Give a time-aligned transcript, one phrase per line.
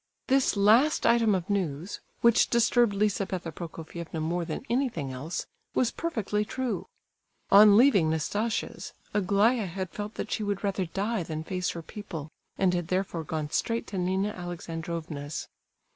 [0.29, 6.43] This last item of news, which disturbed Lizabetha Prokofievna more than anything else, was perfectly
[6.43, 6.87] true.
[7.51, 12.29] On leaving Nastasia's, Aglaya had felt that she would rather die than face her people,
[12.57, 15.47] and had therefore gone straight to Nina Alexandrovna's.